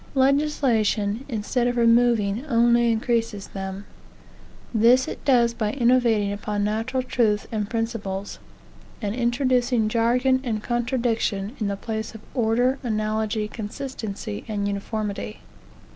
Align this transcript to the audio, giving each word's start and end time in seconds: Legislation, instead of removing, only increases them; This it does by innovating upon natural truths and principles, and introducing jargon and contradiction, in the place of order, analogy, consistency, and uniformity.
Legislation, 0.15 1.23
instead 1.29 1.67
of 1.67 1.77
removing, 1.77 2.43
only 2.47 2.91
increases 2.91 3.49
them; 3.49 3.85
This 4.73 5.07
it 5.07 5.23
does 5.25 5.53
by 5.53 5.73
innovating 5.73 6.31
upon 6.33 6.63
natural 6.63 7.03
truths 7.03 7.45
and 7.51 7.69
principles, 7.69 8.39
and 8.99 9.13
introducing 9.13 9.89
jargon 9.89 10.41
and 10.43 10.63
contradiction, 10.63 11.55
in 11.59 11.67
the 11.67 11.77
place 11.77 12.15
of 12.15 12.21
order, 12.33 12.79
analogy, 12.81 13.47
consistency, 13.47 14.43
and 14.47 14.67
uniformity. 14.67 15.41